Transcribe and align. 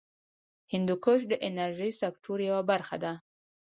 هندوکش 0.73 1.19
د 1.31 1.33
انرژۍ 1.47 1.91
سکتور 2.01 2.39
یوه 2.49 2.61
برخه 2.71 2.95
ده. 3.03 3.13